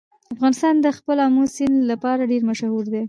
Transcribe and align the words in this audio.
افغانستان 0.35 0.75
د 0.81 0.87
خپل 0.97 1.17
آمو 1.25 1.43
سیند 1.55 1.77
لپاره 1.91 2.29
ډېر 2.31 2.41
مشهور 2.49 2.83
دی. 2.93 2.99